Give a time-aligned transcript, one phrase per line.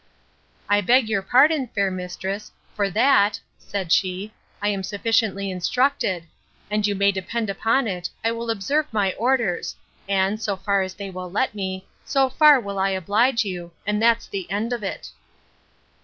[0.67, 6.23] I beg your pardon, fair mistress, for that, said she, I am sufficiently instructed;
[6.71, 9.75] and you may depend upon it, I will observe my orders;
[10.09, 14.01] and, so far as they will let me, so far will I oblige you; and
[14.01, 15.11] there's an end of it.